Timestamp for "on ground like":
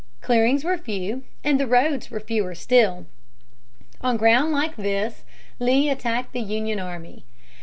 4.01-4.75